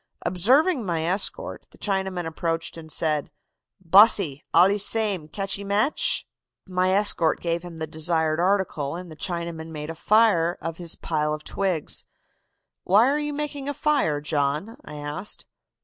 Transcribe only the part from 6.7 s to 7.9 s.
escort gave him the